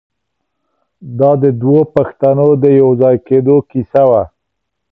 دا 1.19 1.31
د 1.43 1.45
دوو 1.61 1.79
پښتنو 1.95 2.47
د 2.63 2.65
یو 2.81 2.89
ځای 3.01 3.15
کېدو 3.27 3.55
کیسه 3.71 4.03
وه. 4.09 4.23